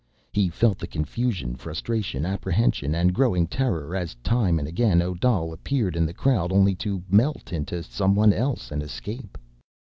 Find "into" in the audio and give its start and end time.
7.53-7.83